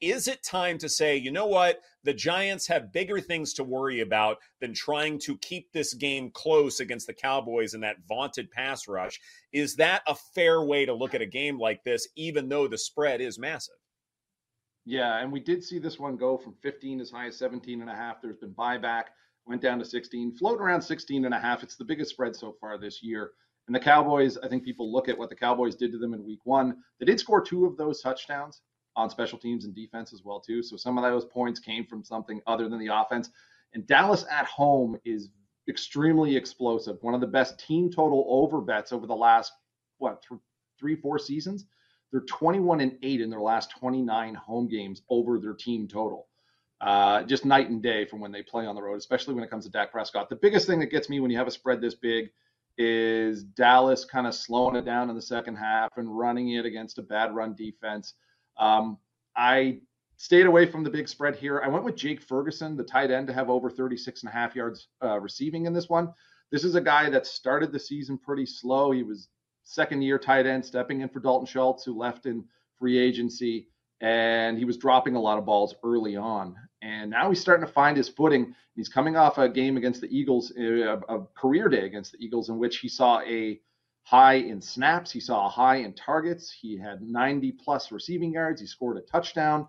is 0.01 0.27
it 0.27 0.43
time 0.43 0.77
to 0.79 0.89
say, 0.89 1.15
you 1.15 1.31
know 1.31 1.45
what? 1.45 1.79
The 2.03 2.13
Giants 2.13 2.67
have 2.67 2.91
bigger 2.91 3.21
things 3.21 3.53
to 3.53 3.63
worry 3.63 4.01
about 4.01 4.37
than 4.59 4.73
trying 4.73 5.19
to 5.19 5.37
keep 5.37 5.71
this 5.71 5.93
game 5.93 6.31
close 6.31 6.79
against 6.79 7.07
the 7.07 7.13
Cowboys 7.13 7.73
and 7.73 7.83
that 7.83 7.97
vaunted 8.07 8.51
pass 8.51 8.87
rush. 8.87 9.19
Is 9.53 9.75
that 9.75 10.01
a 10.07 10.15
fair 10.15 10.61
way 10.61 10.85
to 10.85 10.93
look 10.93 11.13
at 11.13 11.21
a 11.21 11.25
game 11.25 11.57
like 11.59 11.83
this, 11.83 12.07
even 12.15 12.49
though 12.49 12.67
the 12.67 12.77
spread 12.77 13.21
is 13.21 13.39
massive? 13.39 13.75
Yeah, 14.85 15.17
and 15.19 15.31
we 15.31 15.39
did 15.39 15.63
see 15.63 15.79
this 15.79 15.97
one 15.97 16.15
go 16.15 16.37
from 16.37 16.53
15 16.61 17.01
as 17.01 17.09
high 17.09 17.27
as 17.27 17.37
17 17.37 17.81
and 17.81 17.89
a 17.89 17.95
half. 17.95 18.21
There's 18.21 18.37
been 18.37 18.53
buyback, 18.53 19.05
went 19.47 19.61
down 19.61 19.79
to 19.79 19.85
16, 19.85 20.35
floating 20.37 20.61
around 20.61 20.81
16 20.81 21.25
and 21.25 21.33
a 21.33 21.39
half. 21.39 21.63
It's 21.63 21.75
the 21.75 21.85
biggest 21.85 22.11
spread 22.11 22.35
so 22.35 22.55
far 22.61 22.77
this 22.77 23.01
year. 23.01 23.31
And 23.67 23.75
the 23.75 23.79
Cowboys, 23.79 24.37
I 24.37 24.47
think 24.47 24.63
people 24.63 24.91
look 24.91 25.09
at 25.09 25.17
what 25.17 25.29
the 25.29 25.35
Cowboys 25.35 25.75
did 25.75 25.91
to 25.91 25.97
them 25.97 26.13
in 26.13 26.23
week 26.23 26.41
one. 26.43 26.77
They 26.99 27.05
did 27.07 27.19
score 27.19 27.41
two 27.41 27.65
of 27.65 27.77
those 27.77 27.99
touchdowns 27.99 28.61
on 28.95 29.09
special 29.09 29.39
teams 29.39 29.65
and 29.65 29.73
defense 29.73 30.13
as 30.13 30.23
well, 30.23 30.39
too. 30.39 30.61
So 30.61 30.77
some 30.77 30.99
of 30.99 31.03
those 31.03 31.25
points 31.25 31.59
came 31.59 31.85
from 31.85 32.03
something 32.03 32.39
other 32.45 32.69
than 32.69 32.79
the 32.79 32.93
offense. 32.93 33.31
And 33.73 33.87
Dallas 33.87 34.23
at 34.31 34.45
home 34.45 34.97
is 35.03 35.29
extremely 35.67 36.35
explosive. 36.35 36.97
One 37.01 37.15
of 37.15 37.21
the 37.21 37.27
best 37.27 37.59
team 37.59 37.89
total 37.89 38.25
over 38.29 38.61
bets 38.61 38.93
over 38.93 39.07
the 39.07 39.15
last, 39.15 39.51
what, 39.97 40.23
th- 40.29 40.39
three, 40.79 40.95
four 40.95 41.17
seasons. 41.17 41.65
They're 42.15 42.21
21 42.21 42.79
and 42.79 42.97
8 43.03 43.19
in 43.19 43.29
their 43.29 43.41
last 43.41 43.71
29 43.71 44.35
home 44.35 44.69
games 44.69 45.01
over 45.09 45.37
their 45.37 45.53
team 45.53 45.85
total. 45.85 46.29
Uh, 46.79 47.23
just 47.23 47.43
night 47.43 47.69
and 47.69 47.83
day 47.83 48.05
from 48.05 48.21
when 48.21 48.31
they 48.31 48.41
play 48.41 48.65
on 48.65 48.73
the 48.73 48.81
road, 48.81 48.95
especially 48.95 49.33
when 49.33 49.43
it 49.43 49.49
comes 49.49 49.65
to 49.65 49.69
Dak 49.69 49.91
Prescott. 49.91 50.29
The 50.29 50.37
biggest 50.37 50.65
thing 50.65 50.79
that 50.79 50.85
gets 50.85 51.09
me 51.09 51.19
when 51.19 51.29
you 51.29 51.37
have 51.37 51.47
a 51.47 51.51
spread 51.51 51.81
this 51.81 51.95
big 51.95 52.29
is 52.77 53.43
Dallas 53.43 54.05
kind 54.05 54.27
of 54.27 54.33
slowing 54.33 54.77
it 54.77 54.85
down 54.85 55.09
in 55.09 55.17
the 55.17 55.21
second 55.21 55.57
half 55.57 55.89
and 55.97 56.17
running 56.17 56.51
it 56.51 56.65
against 56.65 56.99
a 56.99 57.01
bad 57.01 57.35
run 57.35 57.53
defense. 57.53 58.13
Um, 58.57 58.97
I 59.35 59.79
stayed 60.15 60.45
away 60.45 60.67
from 60.67 60.85
the 60.85 60.89
big 60.89 61.09
spread 61.09 61.35
here. 61.35 61.61
I 61.65 61.67
went 61.67 61.83
with 61.83 61.97
Jake 61.97 62.21
Ferguson, 62.21 62.77
the 62.77 62.83
tight 62.85 63.11
end, 63.11 63.27
to 63.27 63.33
have 63.33 63.49
over 63.49 63.69
36 63.69 64.23
and 64.23 64.29
a 64.29 64.33
half 64.33 64.55
yards 64.55 64.87
uh, 65.03 65.19
receiving 65.19 65.65
in 65.65 65.73
this 65.73 65.89
one. 65.89 66.13
This 66.49 66.63
is 66.63 66.75
a 66.75 66.81
guy 66.81 67.09
that 67.09 67.27
started 67.27 67.73
the 67.73 67.79
season 67.79 68.17
pretty 68.17 68.45
slow. 68.45 68.91
He 68.91 69.03
was 69.03 69.27
second 69.65 70.01
year 70.03 70.17
tight 70.17 70.45
end, 70.45 70.63
stepping 70.63 71.01
in 71.01 71.09
for 71.09 71.19
Dalton 71.19 71.45
Schultz, 71.45 71.83
who 71.83 71.97
left 71.97 72.25
in 72.25 72.45
free 72.79 72.97
agency. 72.97 73.67
And 74.01 74.57
he 74.57 74.65
was 74.65 74.77
dropping 74.77 75.15
a 75.15 75.21
lot 75.21 75.37
of 75.37 75.45
balls 75.45 75.75
early 75.83 76.15
on. 76.15 76.55
And 76.81 77.09
now 77.09 77.29
he's 77.29 77.41
starting 77.41 77.65
to 77.65 77.71
find 77.71 77.97
his 77.97 78.09
footing. 78.09 78.53
He's 78.75 78.89
coming 78.89 79.15
off 79.15 79.37
a 79.37 79.49
game 79.49 79.77
against 79.77 80.01
the 80.01 80.15
Eagles, 80.15 80.53
a, 80.57 80.99
a 81.09 81.25
career 81.35 81.67
day 81.67 81.85
against 81.85 82.11
the 82.11 82.23
Eagles, 82.23 82.49
in 82.49 82.57
which 82.57 82.77
he 82.77 82.87
saw 82.87 83.21
a 83.21 83.59
high 84.03 84.35
in 84.35 84.61
snaps. 84.61 85.11
He 85.11 85.19
saw 85.19 85.47
a 85.47 85.49
high 85.49 85.77
in 85.77 85.93
targets. 85.93 86.51
He 86.51 86.77
had 86.77 87.01
90 87.01 87.53
plus 87.53 87.91
receiving 87.91 88.33
yards. 88.33 88.61
He 88.61 88.67
scored 88.67 88.97
a 88.97 89.01
touchdown. 89.01 89.67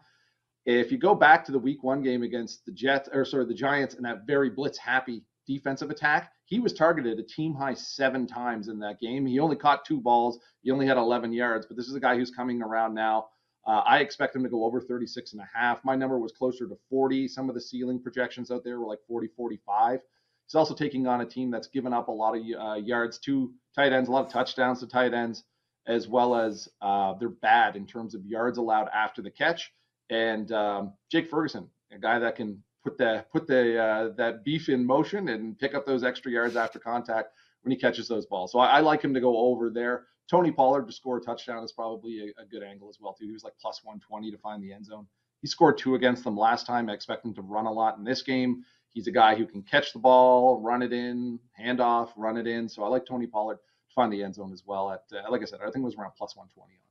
If 0.67 0.91
you 0.91 0.99
go 0.99 1.15
back 1.15 1.45
to 1.47 1.53
the 1.53 1.59
week 1.59 1.85
one 1.85 2.03
game 2.03 2.23
against 2.23 2.67
the 2.67 2.73
Jets, 2.73 3.09
or 3.13 3.25
sorry, 3.25 3.47
the 3.47 3.55
Giants, 3.55 3.95
and 3.95 4.05
that 4.05 4.27
very 4.27 4.51
blitz 4.51 4.77
happy 4.77 5.23
defensive 5.47 5.91
attack, 5.91 6.33
he 6.45 6.61
was 6.61 6.73
targeted 6.73 7.19
a 7.19 7.23
team 7.23 7.55
high 7.55 7.75
seven 7.75 8.27
times 8.27 8.69
in 8.69 8.79
that 8.81 9.01
game. 9.01 9.27
He 9.27 9.39
only 9.39 9.57
caught 9.57 9.85
two 9.85 10.01
balls. 10.01 10.39
He 10.63 10.71
only 10.71 10.87
had 10.87 10.97
11 10.97 11.33
yards, 11.33 11.67
but 11.67 11.77
this 11.77 11.89
is 11.89 11.95
a 11.95 12.01
guy 12.01 12.17
who's 12.17 12.31
coming 12.31 12.63
around 12.63 12.95
now. 12.95 13.29
Uh, 13.67 13.83
I 13.85 13.99
expect 13.99 14.37
him 14.37 14.45
to 14.45 14.49
go 14.49 14.65
over 14.65 14.81
36 14.81 15.33
and 15.33 15.43
a 15.43 15.49
half. 15.53 15.85
My 15.85 15.97
number 15.97 16.19
was 16.19 16.33
closer 16.33 16.69
to 16.69 16.79
40. 16.89 17.27
Some 17.27 17.49
of 17.49 17.55
the 17.55 17.61
ceiling 17.61 18.01
projections 18.01 18.51
out 18.51 18.63
there 18.63 18.79
were 18.79 18.87
like 18.87 19.01
40, 19.09 19.29
45. 19.37 20.01
He's 20.47 20.55
also 20.55 20.75
taking 20.75 21.09
on 21.09 21.21
a 21.21 21.27
team 21.27 21.51
that's 21.51 21.67
given 21.67 21.93
up 21.93 22.07
a 22.07 22.13
lot 22.13 22.37
of 22.37 22.43
uh, 22.45 22.75
yards 22.75 23.19
to 23.21 23.53
tight 23.75 23.93
ends, 23.93 24.09
a 24.09 24.13
lot 24.13 24.25
of 24.25 24.33
touchdowns 24.33 24.79
to 24.81 24.87
tight 24.87 25.13
ends, 25.13 25.43
as 25.89 26.07
well 26.07 26.37
as 26.37 26.69
uh, 26.81 27.15
they're 27.19 27.29
bad 27.29 27.75
in 27.75 27.87
terms 27.87 28.15
of 28.15 28.25
yards 28.25 28.59
allowed 28.59 28.89
after 28.95 29.21
the 29.21 29.31
catch. 29.31 29.73
And 30.11 30.53
um, 30.53 30.93
Jake 31.11 31.29
Ferguson, 31.29 31.69
a 31.93 31.99
guy 31.99 32.21
that 32.21 32.37
can 32.37 32.63
put 32.87 32.97
the 32.99 33.25
put 33.33 33.49
the 33.49 33.83
uh, 33.83 34.09
that 34.17 34.45
beef 34.45 34.69
in 34.69 34.87
motion 34.87 35.29
and 35.31 35.59
pick 35.59 35.75
up 35.75 35.85
those 35.85 36.05
extra 36.05 36.31
yards 36.31 36.55
after 36.55 36.79
contact 36.79 37.33
when 37.63 37.73
he 37.73 37.77
catches 37.77 38.07
those 38.07 38.27
balls. 38.27 38.53
So 38.53 38.61
I, 38.61 38.79
I 38.79 38.81
like 38.81 39.03
him 39.03 39.13
to 39.13 39.21
go 39.21 39.37
over 39.37 39.71
there. 39.71 40.05
Tony 40.31 40.53
Pollard 40.53 40.87
to 40.87 40.93
score 40.93 41.19
a 41.19 41.21
touchdown 41.21 41.65
is 41.65 41.73
probably 41.73 42.21
a, 42.21 42.43
a, 42.43 42.47
good 42.47 42.63
angle 42.63 42.89
as 42.89 42.99
well 43.01 43.13
too. 43.13 43.27
He 43.27 43.33
was 43.33 43.43
like 43.43 43.55
plus 43.61 43.81
120 43.83 44.31
to 44.31 44.39
find 44.39 44.63
the 44.63 44.73
end 44.73 44.87
zone. 44.87 45.07
He 45.41 45.49
scored 45.49 45.79
two 45.79 45.97
against 45.97 46.23
them 46.23 46.37
last 46.37 46.67
time. 46.67 46.89
I 46.89 46.95
expect 46.95 47.25
him 47.25 47.35
to 47.35 47.43
run 47.43 47.67
a 47.67 47.73
lot 47.73 47.99
in 47.99 48.05
this 48.05 48.23
game. 48.23 48.65
He's 48.91 49.09
a 49.09 49.13
guy 49.13 49.35
who 49.35 49.47
can 49.47 49.63
catch 49.63 49.93
the 49.93 49.99
ball, 49.99 50.61
run 50.61 50.83
it 50.83 50.93
in, 50.93 51.39
hand 51.53 51.81
off, 51.81 52.13
run 52.17 52.37
it 52.37 52.47
in. 52.47 52.69
So 52.69 52.85
I 52.85 52.89
like 52.89 53.05
Tony 53.05 53.27
Pollard 53.27 53.57
to 53.57 53.95
find 53.95 54.13
the 54.13 54.23
end 54.23 54.37
zone 54.37 54.53
as 54.53 54.63
well. 54.65 54.91
At 54.91 55.03
uh, 55.13 55.31
like 55.31 55.43
I 55.43 55.45
said, 55.45 55.59
I 55.61 55.65
think 55.65 55.79
it 55.79 55.91
was 55.91 55.97
around 55.97 56.13
plus 56.17 56.37
120 56.37 56.73
odds. 56.73 56.86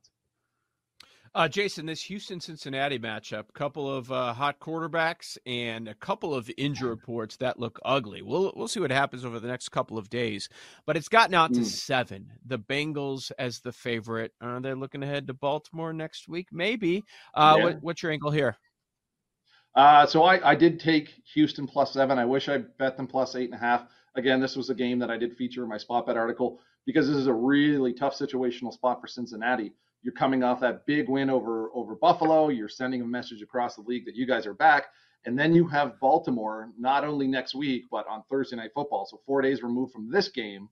Uh, 1.34 1.48
Jason, 1.48 1.86
this 1.86 2.02
Houston 2.02 2.40
Cincinnati 2.40 2.98
matchup, 2.98 3.44
couple 3.52 3.90
of 3.90 4.10
uh, 4.10 4.32
hot 4.32 4.58
quarterbacks 4.60 5.36
and 5.46 5.88
a 5.88 5.94
couple 5.94 6.34
of 6.34 6.50
injury 6.56 6.88
reports 6.88 7.36
that 7.36 7.58
look 7.58 7.78
ugly. 7.84 8.22
We'll 8.22 8.52
we'll 8.56 8.68
see 8.68 8.80
what 8.80 8.90
happens 8.90 9.24
over 9.24 9.40
the 9.40 9.48
next 9.48 9.70
couple 9.70 9.98
of 9.98 10.08
days, 10.08 10.48
but 10.86 10.96
it's 10.96 11.08
gotten 11.08 11.34
out 11.34 11.52
to 11.54 11.60
mm. 11.60 11.64
seven. 11.64 12.32
The 12.46 12.58
Bengals 12.58 13.32
as 13.38 13.60
the 13.60 13.72
favorite. 13.72 14.32
Are 14.40 14.60
they 14.60 14.74
looking 14.74 15.02
ahead 15.02 15.26
to 15.26 15.34
Baltimore 15.34 15.92
next 15.92 16.28
week? 16.28 16.48
Maybe. 16.52 17.04
Uh, 17.34 17.56
yeah. 17.58 17.64
what, 17.64 17.82
what's 17.82 18.02
your 18.02 18.12
angle 18.12 18.30
here? 18.30 18.56
Uh, 19.74 20.06
so 20.06 20.22
I, 20.22 20.52
I 20.52 20.54
did 20.54 20.80
take 20.80 21.22
Houston 21.34 21.66
plus 21.66 21.92
seven. 21.92 22.18
I 22.18 22.24
wish 22.24 22.48
I 22.48 22.58
bet 22.78 22.96
them 22.96 23.06
plus 23.06 23.34
eight 23.34 23.50
and 23.50 23.54
a 23.54 23.58
half. 23.58 23.86
Again, 24.14 24.40
this 24.40 24.56
was 24.56 24.70
a 24.70 24.74
game 24.74 24.98
that 25.00 25.10
I 25.10 25.18
did 25.18 25.36
feature 25.36 25.62
in 25.62 25.68
my 25.68 25.76
spot 25.76 26.06
bet 26.06 26.16
article 26.16 26.60
because 26.86 27.06
this 27.06 27.16
is 27.16 27.26
a 27.26 27.32
really 27.32 27.92
tough 27.92 28.16
situational 28.16 28.72
spot 28.72 29.00
for 29.02 29.06
Cincinnati 29.06 29.72
you're 30.06 30.12
coming 30.12 30.44
off 30.44 30.60
that 30.60 30.86
big 30.86 31.08
win 31.08 31.28
over 31.28 31.68
over 31.74 31.96
Buffalo. 31.96 32.48
You're 32.48 32.68
sending 32.68 33.02
a 33.02 33.04
message 33.04 33.42
across 33.42 33.74
the 33.74 33.82
league 33.82 34.04
that 34.04 34.14
you 34.14 34.24
guys 34.24 34.46
are 34.46 34.54
back. 34.54 34.86
And 35.24 35.36
then 35.36 35.52
you 35.52 35.66
have 35.66 35.98
Baltimore 35.98 36.70
not 36.78 37.02
only 37.02 37.26
next 37.26 37.56
week, 37.56 37.86
but 37.90 38.06
on 38.06 38.22
Thursday 38.30 38.54
Night 38.54 38.70
Football. 38.72 39.08
So 39.10 39.20
four 39.26 39.42
days 39.42 39.64
removed 39.64 39.92
from 39.92 40.08
this 40.08 40.28
game, 40.28 40.68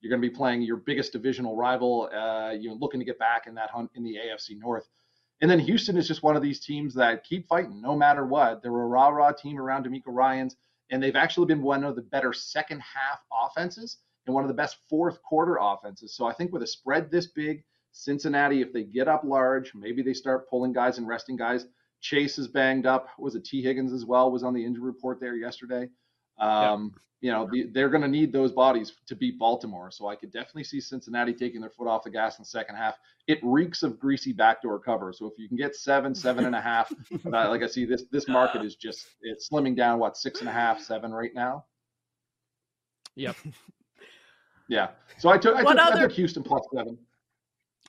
you're 0.00 0.10
going 0.10 0.20
to 0.20 0.28
be 0.28 0.34
playing 0.34 0.62
your 0.62 0.78
biggest 0.78 1.12
divisional 1.12 1.54
rival. 1.54 2.10
Uh, 2.12 2.54
you're 2.58 2.74
looking 2.74 2.98
to 2.98 3.06
get 3.06 3.20
back 3.20 3.46
in 3.46 3.54
that 3.54 3.70
hunt 3.70 3.88
in 3.94 4.02
the 4.02 4.16
AFC 4.16 4.58
North. 4.58 4.88
And 5.40 5.48
then 5.48 5.60
Houston 5.60 5.96
is 5.96 6.08
just 6.08 6.24
one 6.24 6.34
of 6.34 6.42
these 6.42 6.58
teams 6.58 6.92
that 6.94 7.22
keep 7.22 7.46
fighting 7.46 7.80
no 7.80 7.94
matter 7.94 8.26
what. 8.26 8.64
They're 8.64 8.72
a 8.72 8.86
rah 8.86 9.10
rah 9.10 9.30
team 9.30 9.60
around 9.60 9.86
DeMeco 9.86 10.06
Ryans, 10.06 10.56
and 10.90 11.00
they've 11.00 11.14
actually 11.14 11.46
been 11.46 11.62
one 11.62 11.84
of 11.84 11.94
the 11.94 12.02
better 12.02 12.32
second 12.32 12.80
half 12.80 13.20
offenses 13.32 13.98
and 14.26 14.34
one 14.34 14.42
of 14.42 14.48
the 14.48 14.54
best 14.54 14.78
fourth 14.90 15.22
quarter 15.22 15.58
offenses. 15.60 16.16
So 16.16 16.26
I 16.26 16.32
think 16.32 16.52
with 16.52 16.64
a 16.64 16.66
spread 16.66 17.12
this 17.12 17.28
big, 17.28 17.62
Cincinnati, 17.92 18.60
if 18.62 18.72
they 18.72 18.84
get 18.84 19.06
up 19.08 19.22
large, 19.24 19.72
maybe 19.74 20.02
they 20.02 20.14
start 20.14 20.48
pulling 20.48 20.72
guys 20.72 20.98
and 20.98 21.06
resting 21.06 21.36
guys. 21.36 21.66
Chase 22.00 22.38
is 22.38 22.48
banged 22.48 22.86
up. 22.86 23.08
Was 23.18 23.34
it 23.36 23.44
Tee 23.44 23.62
Higgins 23.62 23.92
as 23.92 24.04
well? 24.04 24.30
Was 24.32 24.42
on 24.42 24.54
the 24.54 24.64
injury 24.64 24.84
report 24.86 25.20
there 25.20 25.36
yesterday. 25.36 25.88
Um, 26.38 26.94
you 27.20 27.30
know, 27.30 27.48
the, 27.52 27.68
they're 27.72 27.88
going 27.88 28.02
to 28.02 28.08
need 28.08 28.32
those 28.32 28.50
bodies 28.50 28.92
to 29.06 29.14
beat 29.14 29.38
Baltimore. 29.38 29.92
So 29.92 30.08
I 30.08 30.16
could 30.16 30.32
definitely 30.32 30.64
see 30.64 30.80
Cincinnati 30.80 31.32
taking 31.32 31.60
their 31.60 31.70
foot 31.70 31.86
off 31.86 32.02
the 32.02 32.10
gas 32.10 32.36
in 32.38 32.42
the 32.42 32.46
second 32.48 32.74
half. 32.74 32.96
It 33.28 33.38
reeks 33.44 33.84
of 33.84 34.00
greasy 34.00 34.32
backdoor 34.32 34.80
cover. 34.80 35.12
So 35.12 35.26
if 35.26 35.34
you 35.38 35.46
can 35.46 35.56
get 35.56 35.76
seven, 35.76 36.12
seven 36.16 36.46
and 36.46 36.56
a 36.56 36.60
half, 36.60 36.92
uh, 37.26 37.48
like 37.48 37.62
I 37.62 37.68
see 37.68 37.84
this 37.84 38.02
this 38.10 38.26
market 38.26 38.64
is 38.64 38.74
just 38.74 39.06
it's 39.20 39.48
slimming 39.48 39.76
down. 39.76 40.00
What 40.00 40.16
six 40.16 40.40
and 40.40 40.48
a 40.48 40.52
half, 40.52 40.80
seven 40.80 41.12
right 41.12 41.30
now? 41.32 41.64
Yep. 43.14 43.36
yeah. 44.68 44.88
So 45.18 45.28
I 45.28 45.38
took 45.38 45.54
I 45.54 45.62
What 45.62 45.74
took, 45.74 45.86
other- 45.86 45.98
I 45.98 46.02
took 46.02 46.12
Houston 46.12 46.42
plus 46.42 46.64
seven. 46.74 46.98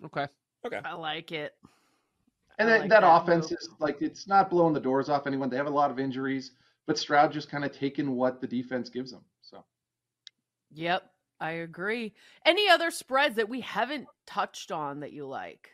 Okay. 0.05 0.27
Okay. 0.65 0.79
I 0.83 0.93
like 0.93 1.31
it. 1.31 1.53
And 2.59 2.69
I 2.69 2.73
that, 2.73 2.79
like 2.81 2.89
that, 2.89 3.01
that 3.01 3.21
offense 3.21 3.51
move. 3.51 3.59
is 3.59 3.69
like 3.79 4.01
it's 4.01 4.27
not 4.27 4.49
blowing 4.49 4.73
the 4.73 4.79
doors 4.79 5.09
off 5.09 5.27
anyone. 5.27 5.49
They 5.49 5.57
have 5.57 5.67
a 5.67 5.71
lot 5.71 5.91
of 5.91 5.99
injuries, 5.99 6.51
but 6.85 6.97
Stroud 6.97 7.31
just 7.31 7.49
kind 7.49 7.65
of 7.65 7.71
taking 7.71 8.15
what 8.15 8.41
the 8.41 8.47
defense 8.47 8.89
gives 8.89 9.11
them. 9.11 9.23
So 9.41 9.63
Yep, 10.71 11.03
I 11.39 11.51
agree. 11.51 12.13
Any 12.45 12.69
other 12.69 12.91
spreads 12.91 13.35
that 13.35 13.49
we 13.49 13.61
haven't 13.61 14.07
touched 14.25 14.71
on 14.71 14.99
that 15.01 15.13
you 15.13 15.25
like? 15.25 15.69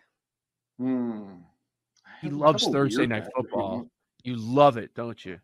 hmm. 0.78 1.36
He 2.22 2.30
loves 2.30 2.68
Thursday 2.68 3.08
night 3.08 3.22
ones. 3.22 3.32
football. 3.36 3.88
You 4.24 4.36
love 4.36 4.76
it, 4.76 4.94
don't 4.94 5.24
you? 5.24 5.40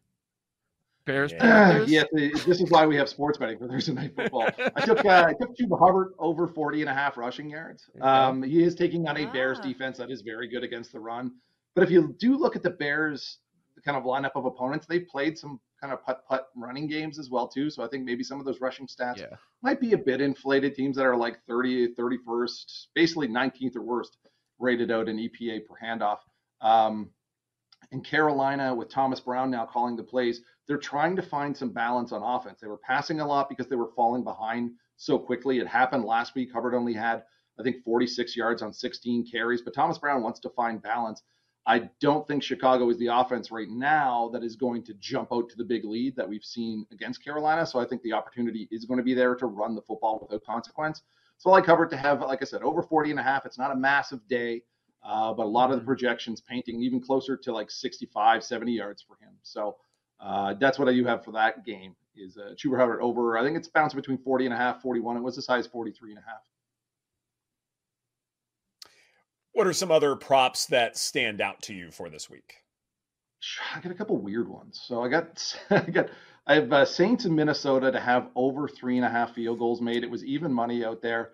Bears. 1.05 1.31
Yeah. 1.31 1.39
Panthers? 1.39 1.89
yeah, 1.91 2.03
the- 2.11 2.31
this 2.45 2.59
is 2.61 2.69
why 2.71 2.85
we 2.85 2.95
have 2.95 3.07
sports 3.07 3.37
betting 3.37 3.57
for 3.59 3.67
Thursday 3.67 3.93
night 3.93 4.15
football. 4.15 4.47
I 4.75 4.81
took 4.85 5.05
uh, 5.05 5.25
I 5.27 5.33
took 5.33 5.55
Chuba 5.55 5.79
Hubbard 5.79 6.13
over 6.19 6.47
40 6.47 6.81
and 6.81 6.89
a 6.89 6.93
half 6.93 7.15
rushing 7.17 7.49
yards. 7.49 7.85
There 7.93 7.99
you 7.99 8.01
go. 8.03 8.07
Um, 8.07 8.43
he 8.43 8.63
is 8.63 8.75
taking 8.75 9.07
on 9.07 9.17
a 9.17 9.25
Bears 9.27 9.59
Ah. 9.61 9.63
defense 9.67 9.97
that 9.97 10.09
is 10.11 10.21
very 10.21 10.47
good 10.47 10.63
against 10.63 10.91
the 10.91 10.99
run. 10.99 11.31
But 11.75 11.83
if 11.83 11.91
you 11.91 12.15
do 12.19 12.37
look 12.37 12.55
at 12.55 12.63
the 12.63 12.71
Bears 12.71 13.39
kind 13.83 13.97
of 13.97 14.03
lineup 14.03 14.31
of 14.35 14.45
opponents, 14.45 14.87
they've 14.87 15.07
played 15.07 15.37
some 15.37 15.59
kind 15.81 15.93
of 15.93 16.03
putt 16.03 16.23
putt 16.27 16.47
running 16.55 16.87
games 16.87 17.19
as 17.19 17.29
well 17.29 17.47
too. 17.47 17.69
So 17.69 17.83
I 17.83 17.87
think 17.87 18.03
maybe 18.03 18.23
some 18.23 18.39
of 18.39 18.45
those 18.45 18.59
rushing 18.61 18.87
stats 18.87 19.17
Yeah. 19.17 19.25
might 19.61 19.79
be 19.79 19.93
a 19.93 19.97
bit 19.97 20.21
inflated. 20.21 20.73
Teams 20.73 20.95
that 20.97 21.05
are 21.05 21.15
like 21.17 21.37
30, 21.47 21.93
31st, 21.93 22.87
basically 22.95 23.27
19th 23.27 23.75
or 23.75 23.81
worst 23.83 24.17
rated 24.57 24.89
out 24.89 25.07
in 25.09 25.17
EPA 25.17 25.59
per 25.67 25.75
handoff. 25.83 26.19
Um, 26.61 27.09
in 27.91 28.01
Carolina, 28.01 28.73
with 28.73 28.89
Thomas 28.89 29.19
Brown 29.19 29.51
now 29.51 29.65
calling 29.65 29.95
the 29.95 30.03
plays, 30.03 30.41
they're 30.67 30.77
trying 30.77 31.15
to 31.15 31.21
find 31.21 31.55
some 31.55 31.69
balance 31.69 32.11
on 32.11 32.23
offense. 32.23 32.59
They 32.59 32.67
were 32.67 32.77
passing 32.77 33.19
a 33.19 33.27
lot 33.27 33.49
because 33.49 33.67
they 33.67 33.75
were 33.75 33.91
falling 33.95 34.23
behind 34.23 34.71
so 34.97 35.17
quickly. 35.19 35.59
It 35.59 35.67
happened 35.67 36.05
last 36.05 36.35
week. 36.35 36.51
Hubbard 36.51 36.73
only 36.73 36.93
had, 36.93 37.23
I 37.59 37.63
think, 37.63 37.83
46 37.83 38.35
yards 38.35 38.61
on 38.61 38.73
16 38.73 39.29
carries, 39.29 39.61
but 39.61 39.73
Thomas 39.73 39.97
Brown 39.97 40.23
wants 40.23 40.39
to 40.41 40.49
find 40.49 40.81
balance. 40.81 41.21
I 41.67 41.89
don't 41.99 42.27
think 42.27 42.43
Chicago 42.43 42.89
is 42.89 42.97
the 42.99 43.07
offense 43.07 43.49
right 43.49 43.69
now 43.69 44.29
that 44.33 44.43
is 44.43 44.55
going 44.55 44.83
to 44.83 44.93
jump 44.95 45.29
out 45.33 45.49
to 45.49 45.57
the 45.57 45.63
big 45.63 45.83
lead 45.83 46.15
that 46.15 46.29
we've 46.29 46.43
seen 46.43 46.85
against 46.91 47.23
Carolina. 47.23 47.65
So 47.65 47.79
I 47.79 47.85
think 47.85 48.03
the 48.03 48.13
opportunity 48.13 48.67
is 48.71 48.85
going 48.85 48.99
to 48.99 49.03
be 49.03 49.15
there 49.15 49.35
to 49.35 49.47
run 49.47 49.73
the 49.73 49.81
football 49.81 50.19
without 50.21 50.45
consequence. 50.45 51.01
So 51.37 51.49
I 51.49 51.53
like 51.53 51.65
Hubbard 51.65 51.89
to 51.89 51.97
have, 51.97 52.21
like 52.21 52.41
I 52.41 52.45
said, 52.45 52.61
over 52.61 52.83
40 52.83 53.11
and 53.11 53.19
a 53.19 53.23
half. 53.23 53.45
It's 53.45 53.57
not 53.57 53.71
a 53.71 53.75
massive 53.75 54.25
day, 54.27 54.61
uh, 55.05 55.33
but 55.33 55.45
a 55.45 55.49
lot 55.49 55.71
of 55.71 55.79
the 55.79 55.85
projections 55.85 56.41
painting 56.41 56.81
even 56.81 56.99
closer 56.99 57.37
to 57.37 57.51
like 57.51 57.69
65, 57.69 58.43
70 58.43 58.71
yards 58.71 59.01
for 59.01 59.15
him. 59.23 59.33
So 59.43 59.77
uh, 60.19 60.55
that's 60.59 60.79
what 60.79 60.89
I 60.89 60.93
do 60.93 61.05
have 61.05 61.23
for 61.23 61.31
that 61.33 61.65
game 61.65 61.95
is 62.15 62.37
uh, 62.37 62.53
Chuba 62.55 62.77
Hubbard 62.79 63.01
over. 63.01 63.37
I 63.37 63.43
think 63.43 63.57
it's 63.57 63.67
bouncing 63.67 63.99
between 63.99 64.17
40 64.17 64.45
and 64.45 64.53
a 64.53 64.57
half, 64.57 64.81
41. 64.81 65.17
It 65.17 65.21
was 65.21 65.37
as 65.37 65.45
size 65.45 65.67
43 65.67 66.11
and 66.11 66.19
a 66.19 66.21
half. 66.21 66.41
What 69.53 69.67
are 69.67 69.73
some 69.73 69.91
other 69.91 70.15
props 70.15 70.65
that 70.67 70.97
stand 70.97 71.39
out 71.39 71.61
to 71.63 71.73
you 71.73 71.91
for 71.91 72.09
this 72.09 72.29
week? 72.29 72.55
I 73.73 73.79
got 73.79 73.91
a 73.91 73.95
couple 73.95 74.17
weird 74.17 74.49
ones. 74.49 74.81
So 74.83 75.03
I 75.03 75.07
got 75.07 75.55
I 75.69 75.81
got 75.81 76.09
I 76.47 76.55
have 76.55 76.73
uh, 76.73 76.85
Saints 76.85 77.25
in 77.25 77.35
Minnesota 77.35 77.91
to 77.91 77.99
have 77.99 78.27
over 78.35 78.67
three 78.67 78.97
and 78.97 79.05
a 79.05 79.09
half 79.09 79.33
field 79.33 79.59
goals 79.59 79.81
made. 79.81 80.03
It 80.03 80.11
was 80.11 80.25
even 80.25 80.51
money 80.51 80.83
out 80.83 81.01
there. 81.01 81.31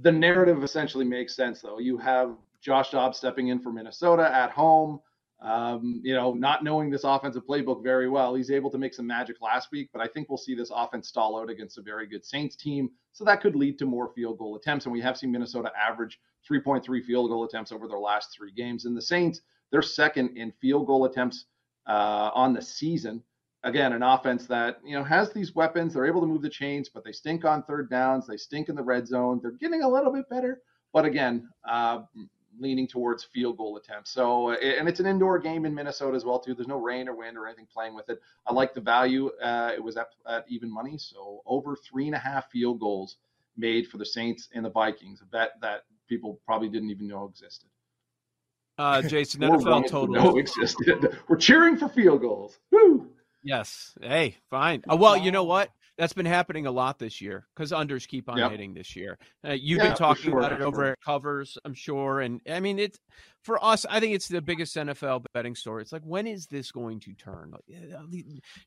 The 0.00 0.12
narrative 0.12 0.64
essentially 0.64 1.04
makes 1.04 1.36
sense 1.36 1.60
though. 1.60 1.78
You 1.78 1.98
have 1.98 2.34
Josh 2.60 2.90
Dobbs 2.90 3.18
stepping 3.18 3.48
in 3.48 3.60
for 3.60 3.72
Minnesota 3.72 4.30
at 4.32 4.50
home. 4.50 5.00
Um, 5.42 6.02
you 6.04 6.14
know, 6.14 6.34
not 6.34 6.62
knowing 6.62 6.90
this 6.90 7.04
offensive 7.04 7.46
playbook 7.46 7.82
very 7.82 8.10
well, 8.10 8.34
he's 8.34 8.50
able 8.50 8.70
to 8.70 8.76
make 8.76 8.92
some 8.92 9.06
magic 9.06 9.40
last 9.40 9.68
week. 9.72 9.88
But 9.92 10.02
I 10.02 10.06
think 10.06 10.28
we'll 10.28 10.36
see 10.36 10.54
this 10.54 10.70
offense 10.74 11.08
stall 11.08 11.40
out 11.40 11.48
against 11.48 11.78
a 11.78 11.82
very 11.82 12.06
good 12.06 12.24
Saints 12.24 12.56
team, 12.56 12.90
so 13.12 13.24
that 13.24 13.40
could 13.40 13.56
lead 13.56 13.78
to 13.78 13.86
more 13.86 14.12
field 14.14 14.38
goal 14.38 14.56
attempts. 14.56 14.84
And 14.84 14.92
we 14.92 15.00
have 15.00 15.16
seen 15.16 15.32
Minnesota 15.32 15.72
average 15.74 16.20
3.3 16.50 17.02
field 17.04 17.30
goal 17.30 17.44
attempts 17.44 17.72
over 17.72 17.88
their 17.88 17.98
last 17.98 18.36
three 18.36 18.52
games. 18.52 18.84
And 18.84 18.94
the 18.94 19.02
Saints, 19.02 19.40
they're 19.72 19.82
second 19.82 20.36
in 20.36 20.52
field 20.60 20.86
goal 20.86 21.06
attempts 21.06 21.46
uh, 21.86 22.30
on 22.34 22.52
the 22.52 22.62
season. 22.62 23.22
Again, 23.62 23.92
an 23.92 24.02
offense 24.02 24.46
that 24.46 24.78
you 24.84 24.94
know 24.96 25.04
has 25.04 25.32
these 25.32 25.54
weapons. 25.54 25.94
They're 25.94 26.06
able 26.06 26.20
to 26.20 26.26
move 26.26 26.42
the 26.42 26.50
chains, 26.50 26.88
but 26.88 27.04
they 27.04 27.12
stink 27.12 27.44
on 27.44 27.62
third 27.62 27.88
downs. 27.90 28.26
They 28.26 28.38
stink 28.38 28.68
in 28.68 28.74
the 28.74 28.82
red 28.82 29.06
zone. 29.06 29.38
They're 29.42 29.52
getting 29.52 29.82
a 29.82 29.88
little 29.88 30.12
bit 30.12 30.28
better, 30.30 30.62
but 30.94 31.04
again, 31.04 31.48
uh, 31.68 32.00
leaning 32.58 32.86
towards 32.86 33.24
field 33.24 33.56
goal 33.56 33.76
attempts. 33.76 34.10
So, 34.10 34.50
and 34.52 34.88
it's 34.88 35.00
an 35.00 35.06
indoor 35.06 35.38
game 35.38 35.64
in 35.64 35.74
Minnesota 35.74 36.16
as 36.16 36.24
well 36.24 36.38
too. 36.38 36.54
There's 36.54 36.68
no 36.68 36.80
rain 36.80 37.08
or 37.08 37.14
wind 37.14 37.36
or 37.36 37.46
anything 37.46 37.66
playing 37.72 37.94
with 37.94 38.08
it. 38.08 38.20
I 38.46 38.52
like 38.52 38.74
the 38.74 38.80
value. 38.80 39.30
Uh, 39.42 39.72
it 39.74 39.82
was 39.82 39.96
at, 39.96 40.08
at 40.28 40.44
even 40.48 40.72
money, 40.72 40.98
so 40.98 41.42
over 41.46 41.76
three 41.76 42.06
and 42.06 42.14
a 42.14 42.18
half 42.18 42.50
field 42.50 42.80
goals 42.80 43.16
made 43.56 43.88
for 43.88 43.98
the 43.98 44.06
Saints 44.06 44.48
and 44.54 44.64
the 44.64 44.70
Vikings. 44.70 45.20
A 45.22 45.26
bet 45.26 45.52
that 45.60 45.84
people 46.08 46.40
probably 46.44 46.68
didn't 46.68 46.90
even 46.90 47.06
know 47.06 47.26
existed. 47.26 47.68
Uh, 48.78 49.02
Jason, 49.08 49.40
NFL 49.42 49.88
total. 49.88 50.14
know 50.14 50.36
existed. 50.38 51.18
We're 51.28 51.36
cheering 51.36 51.76
for 51.76 51.88
field 51.88 52.22
goals. 52.22 52.58
Woo! 52.70 53.08
Yes. 53.42 53.94
Hey, 54.00 54.36
fine. 54.50 54.82
Uh, 54.90 54.96
well, 54.96 55.16
you 55.16 55.30
know 55.30 55.44
what? 55.44 55.70
That's 56.00 56.14
been 56.14 56.24
happening 56.24 56.64
a 56.66 56.70
lot 56.70 56.98
this 56.98 57.20
year 57.20 57.46
because 57.54 57.72
unders 57.72 58.08
keep 58.08 58.30
on 58.30 58.38
Yep. 58.38 58.50
hitting 58.52 58.72
this 58.72 58.96
year. 58.96 59.18
Uh, 59.46 59.50
you've 59.52 59.76
Yeah, 59.82 59.88
been 59.88 59.96
talking 59.98 60.30
sure, 60.30 60.38
about 60.38 60.52
it 60.52 60.62
over 60.62 60.78
sure. 60.78 60.92
at 60.92 61.00
covers, 61.02 61.58
I'm 61.66 61.74
sure. 61.74 62.20
And 62.20 62.40
I 62.48 62.58
mean, 62.58 62.78
it's 62.78 62.98
for 63.42 63.62
us. 63.62 63.84
I 63.84 64.00
think 64.00 64.14
it's 64.14 64.26
the 64.26 64.40
biggest 64.40 64.74
NFL 64.78 65.22
betting 65.34 65.54
story. 65.54 65.82
It's 65.82 65.92
like, 65.92 66.00
when 66.04 66.26
is 66.26 66.46
this 66.46 66.72
going 66.72 67.00
to 67.00 67.12
turn? 67.12 67.50
Like, 67.52 67.94
uh, 67.94 68.00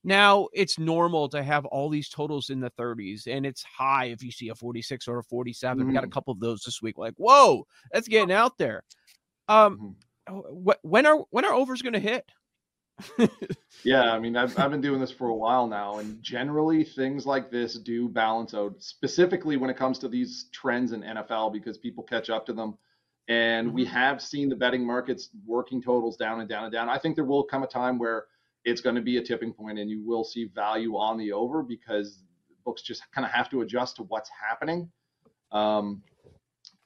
Now 0.03 0.47
it's 0.53 0.77
normal 0.77 1.27
to 1.29 1.41
have 1.41 1.65
all 1.65 1.89
these 1.89 2.07
totals 2.07 2.51
in 2.51 2.59
the 2.59 2.69
30s, 2.77 3.25
and 3.25 3.47
it's 3.47 3.63
high 3.63 4.05
if 4.05 4.21
you 4.21 4.31
see 4.31 4.49
a 4.49 4.55
46 4.55 5.07
or 5.07 5.17
a 5.17 5.23
47. 5.23 5.87
We 5.87 5.91
got 5.93 6.03
a 6.03 6.07
Mhm. 6.07 6.11
couple 6.11 6.33
of 6.33 6.39
those 6.39 6.61
this 6.61 6.83
week. 6.83 6.99
Like, 6.99 7.15
whoa, 7.17 7.65
that's 7.91 8.07
getting 8.07 8.31
out 8.31 8.59
there. 8.59 8.83
Um, 9.47 9.95
Mhm. 10.29 10.77
when 10.83 11.07
are 11.07 11.17
when 11.31 11.45
are 11.45 11.53
overs 11.55 11.81
going 11.81 11.93
to 11.93 11.99
hit? 11.99 12.29
Yeah, 13.83 14.13
I 14.13 14.19
mean, 14.19 14.37
I've, 14.37 14.57
I've 14.57 14.71
been 14.71 14.79
doing 14.81 15.01
this 15.01 15.11
for 15.11 15.27
a 15.27 15.35
while 15.35 15.67
now, 15.67 15.97
and 15.97 16.21
generally 16.23 16.85
things 16.85 17.25
like 17.25 17.51
this 17.51 17.77
do 17.77 18.07
balance 18.07 18.53
out, 18.53 18.81
specifically 18.81 19.57
when 19.57 19.69
it 19.69 19.75
comes 19.75 19.99
to 19.99 20.07
these 20.07 20.45
trends 20.53 20.93
in 20.93 21.01
NFL 21.01 21.51
because 21.51 21.77
people 21.77 22.03
catch 22.03 22.29
up 22.29 22.45
to 22.45 22.53
them. 22.53 22.77
And 23.27 23.73
we 23.73 23.85
Mhm. 23.85 23.89
have 23.89 24.21
seen 24.21 24.47
the 24.49 24.55
betting 24.55 24.85
markets 24.85 25.29
working 25.45 25.81
totals 25.81 26.15
down 26.17 26.39
and 26.39 26.47
down 26.47 26.63
and 26.65 26.73
down. 26.73 26.87
I 26.89 26.97
think 26.97 27.15
there 27.15 27.25
will 27.25 27.43
come 27.43 27.63
a 27.63 27.67
time 27.67 27.97
where 27.97 28.25
it's 28.65 28.79
going 28.81 28.95
to 28.95 29.01
be 29.01 29.17
a 29.17 29.21
tipping 29.21 29.53
point 29.53 29.79
and 29.79 29.89
you 29.89 30.01
will 30.05 30.23
see 30.23 30.45
value 30.45 30.95
on 30.95 31.17
the 31.17 31.31
over 31.33 31.61
because 31.63 32.23
books 32.65 32.81
just 32.81 33.03
kind 33.13 33.25
of 33.25 33.31
have 33.31 33.49
to 33.49 33.61
adjust 33.61 33.97
to 33.97 34.03
what's 34.03 34.29
happening. 34.29 34.89
Um, 35.51 36.03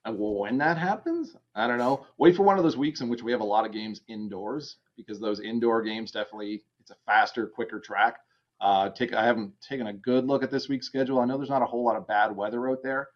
well, 0.05 0.35
when 0.35 0.57
that 0.59 0.77
happens, 0.77 1.35
I 1.53 1.67
don't 1.67 1.77
know. 1.77 2.05
Wait 2.17 2.35
for 2.35 2.43
one 2.43 2.57
of 2.57 2.63
those 2.63 2.77
weeks 2.77 3.01
in 3.01 3.09
which 3.09 3.21
we 3.23 3.31
have 3.31 3.41
a 3.41 3.45
lot 3.45 3.65
of 3.65 3.71
games 3.71 4.01
indoors 4.07 4.77
because 4.97 5.19
those 5.19 5.39
indoor 5.39 5.81
games 5.81 6.11
definitely 6.11 6.63
it's 6.79 6.91
a 6.91 6.95
faster, 7.05 7.47
quicker 7.47 7.79
track. 7.79 8.17
Uh, 8.59 8.89
take 8.89 9.13
I 9.13 9.23
haven't 9.23 9.53
taken 9.61 9.87
a 9.87 9.93
good 9.93 10.25
look 10.25 10.43
at 10.43 10.51
this 10.51 10.67
week's 10.67 10.87
schedule. 10.87 11.19
I 11.19 11.25
know 11.25 11.37
there's 11.37 11.49
not 11.49 11.61
a 11.61 11.65
whole 11.65 11.85
lot 11.85 11.95
of 11.95 12.07
bad 12.07 12.35
weather 12.35 12.69
out 12.69 12.81
there, 12.83 13.09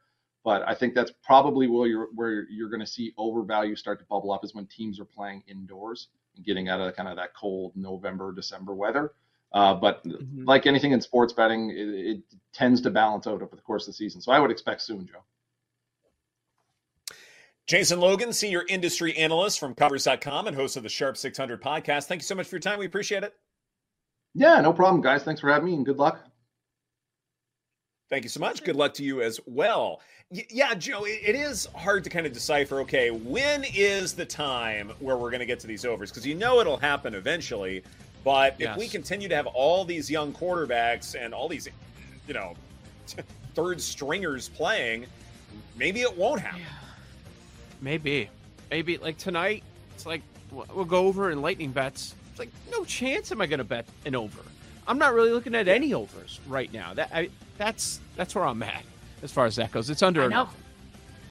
but 0.44 0.62
I 0.68 0.76
think 0.76 0.94
that's 0.94 1.12
probably 1.24 1.68
where 1.68 1.88
you're 1.88 2.08
where 2.14 2.48
you're 2.50 2.70
going 2.70 2.82
to 2.82 2.88
see 2.88 3.14
overvalue 3.18 3.76
start 3.76 4.00
to 4.00 4.06
bubble 4.06 4.32
up 4.32 4.46
is 4.46 4.54
when 4.54 4.68
teams 4.68 5.00
are 5.00 5.06
playing 5.06 5.44
indoors 5.48 6.10
and 6.36 6.46
getting 6.46 6.70
out 6.70 6.80
of 6.80 6.96
kind 6.96 7.10
of 7.10 7.16
that 7.16 7.34
cold 7.36 7.74
November, 7.76 8.32
December 8.32 8.76
weather. 8.76 9.14
Uh, 9.54 9.74
but 9.74 10.04
Mhm. 10.06 10.48
like 10.48 10.66
anything 10.66 10.92
in 10.94 11.02
sports 11.02 11.34
betting, 11.34 11.72
it, 11.72 11.76
it 11.90 12.22
tends 12.54 12.80
to 12.82 12.90
balance 12.90 13.28
out 13.28 13.42
over 13.42 13.56
the 13.56 13.62
course 13.62 13.84
of 13.88 13.94
the 13.94 13.98
season. 13.98 14.22
So 14.22 14.32
I 14.32 14.40
would 14.40 14.52
expect 14.52 14.82
soon, 14.82 15.06
Joe. 15.08 15.24
Jason 17.72 18.02
Logan, 18.02 18.34
senior 18.34 18.66
industry 18.68 19.16
analyst 19.16 19.58
from 19.58 19.74
covers.com 19.74 20.46
and 20.46 20.54
host 20.54 20.76
of 20.76 20.84
the 20.84 20.90
Sharp 20.90 21.16
600 21.16 21.62
podcast. 21.62 22.04
Thank 22.04 22.20
you 22.20 22.26
so 22.26 22.36
much 22.36 22.46
for 22.48 22.58
your 22.58 22.60
time. 22.60 22.78
We 22.80 22.86
appreciate 22.86 23.24
it. 23.24 23.34
Yeah, 24.34 24.60
no 24.60 24.74
problem, 24.74 25.02
guys. 25.02 25.24
Thanks 25.24 25.40
for 25.40 25.50
having 25.50 25.68
me 25.70 25.76
and 25.76 25.86
good 25.86 25.96
luck. 25.96 26.20
Thank 28.10 28.24
you 28.26 28.30
so 28.30 28.42
much. 28.42 28.66
Good 28.66 28.76
luck 28.76 28.94
to 28.96 29.06
you 29.06 29.22
as 29.22 29.40
well. 29.46 30.02
Y- 30.32 30.46
yeah, 30.50 30.74
Joe, 30.74 31.06
it, 31.06 31.22
it 31.24 31.36
is 31.38 31.66
hard 31.74 32.04
to 32.04 32.10
kind 32.10 32.26
of 32.26 32.34
decipher 32.34 32.82
okay, 32.82 33.10
when 33.10 33.64
is 33.64 34.12
the 34.16 34.26
time 34.26 34.92
where 35.00 35.16
we're 35.16 35.32
going 35.32 35.40
to 35.40 35.46
get 35.46 35.62
to 35.62 35.68
these 35.68 35.86
overs? 35.86 36.12
Because 36.12 36.28
you 36.28 36.36
know 36.36 36.60
it'll 36.60 36.76
happen 36.76 37.16
eventually. 37.16 37.84
But 38.26 38.58
Yes. 38.60 38.72
if 38.72 38.80
we 38.80 38.90
continue 38.90 39.30
to 39.30 39.36
have 39.38 39.48
all 39.48 39.86
these 39.86 40.12
young 40.12 40.34
quarterbacks 40.34 41.16
and 41.18 41.34
all 41.34 41.48
these, 41.48 41.70
you 42.28 42.34
know, 42.34 42.54
third 43.56 43.80
stringers 43.80 44.50
playing, 44.50 45.06
maybe 45.78 46.02
it 46.02 46.18
won't 46.18 46.42
happen. 46.42 46.64
Maybe, 47.82 48.30
maybe 48.70 48.98
like 48.98 49.18
tonight. 49.18 49.64
It's 49.96 50.06
like 50.06 50.22
we'll 50.52 50.86
go 50.86 51.08
over 51.08 51.32
in 51.32 51.42
lightning 51.42 51.72
bets. 51.72 52.16
It's 52.30 52.40
like 52.40 52.50
no 52.72 52.86
chance 52.86 53.32
am 53.32 53.42
I 53.42 53.48
going 53.48 53.58
to 53.60 53.64
bet 53.64 53.86
an 54.06 54.16
over. 54.16 54.42
I'm 54.88 54.98
not 54.98 55.14
really 55.14 55.32
looking 55.32 55.56
at 55.56 55.68
any 55.68 55.94
overs 55.94 56.40
right 56.48 56.72
now. 56.74 56.94
That 56.94 57.10
I, 57.14 57.30
that's 57.58 58.00
that's 58.16 58.36
where 58.36 58.46
I'm 58.46 58.62
at 58.64 58.84
as 59.24 59.32
far 59.32 59.46
as 59.46 59.56
that 59.58 59.72
goes. 59.72 59.90
It's 59.90 60.04
under 60.04 60.24